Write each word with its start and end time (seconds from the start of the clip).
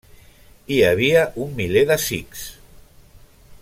Hi 0.75 0.79
havia 0.87 1.21
un 1.45 1.53
miler 1.61 1.85
de 1.93 2.01
sikhs. 2.07 2.47